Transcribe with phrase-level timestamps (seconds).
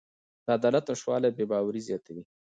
[0.45, 2.23] د عدالت نشتوالی بې باوري زیاتوي